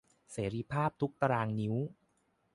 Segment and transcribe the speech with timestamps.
[0.31, 1.75] เสรีภาพทุกข์ตะรางนิ้ว